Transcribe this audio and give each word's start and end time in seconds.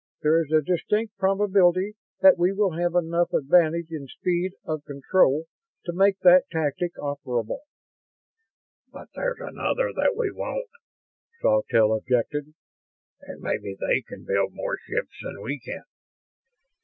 There 0.23 0.43
is 0.43 0.51
a 0.51 0.63
distinct 0.63 1.15
probability 1.19 1.93
that 2.21 2.35
we 2.35 2.51
will 2.51 2.71
have 2.71 2.95
enough 2.95 3.31
advantage 3.33 3.91
in 3.91 4.07
speed 4.07 4.53
of 4.65 4.83
control 4.83 5.43
to 5.85 5.93
make 5.93 6.17
that 6.21 6.49
tactic 6.49 6.95
operable." 6.95 7.59
"But 8.91 9.09
there's 9.13 9.37
another 9.39 9.93
that 9.93 10.15
we 10.17 10.31
won't," 10.31 10.71
Sawtelle 11.39 11.93
objected. 11.93 12.55
"And 13.19 13.43
maybe 13.43 13.77
they 13.79 14.01
can 14.01 14.23
build 14.25 14.55
more 14.55 14.77
ships 14.79 15.19
than 15.23 15.39
we 15.39 15.59
can." 15.59 15.83